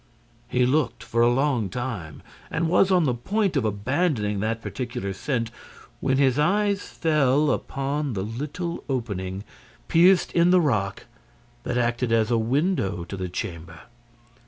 He 0.47 0.65
looked 0.65 1.03
for 1.03 1.21
a 1.21 1.29
long 1.31 1.69
time 1.69 2.23
and 2.49 2.67
was 2.67 2.89
on 2.89 3.03
the 3.03 3.13
point 3.13 3.55
of 3.55 3.63
abandoning 3.65 4.39
that 4.39 4.59
particular 4.59 5.13
scent 5.13 5.51
when 5.99 6.17
his 6.17 6.39
eyes 6.39 6.81
fell 6.81 7.51
upon 7.51 8.13
the 8.13 8.23
little 8.23 8.83
opening, 8.89 9.43
pierced 9.87 10.31
in 10.31 10.49
the 10.49 10.59
rock, 10.59 11.05
that 11.65 11.77
acted 11.77 12.11
as 12.11 12.31
a 12.31 12.37
window 12.39 13.03
to 13.03 13.15
the 13.15 13.29
chamber. 13.29 13.81